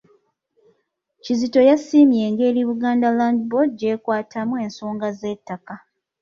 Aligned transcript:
Kizito 1.23 1.59
yasiimye 1.69 2.21
engeri 2.29 2.59
Buganda 2.69 3.07
Land 3.17 3.39
Board 3.49 3.71
gy'ekwatamu 3.79 4.53
ensonga 4.65 5.07
z'ettaka. 5.19 5.75